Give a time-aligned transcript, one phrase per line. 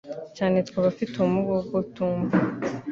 [0.37, 2.35] cyane twe abafite ubumuga bwo kutumva.